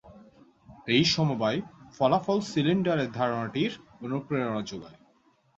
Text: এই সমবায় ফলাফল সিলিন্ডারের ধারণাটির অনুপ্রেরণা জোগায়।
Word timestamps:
এই 0.87 1.03
সমবায় 1.05 1.59
ফলাফল 1.97 2.39
সিলিন্ডারের 2.41 3.09
ধারণাটির 3.11 3.71
অনুপ্রেরণা 4.01 4.61
জোগায়। 4.61 4.99